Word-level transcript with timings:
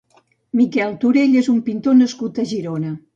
Miquel 0.59 0.95
Torell 1.03 1.35
és 1.41 1.49
un 1.53 1.59
pintor 1.67 1.99
nascut 1.99 2.41
a 2.45 2.47
Girona. 2.53 2.95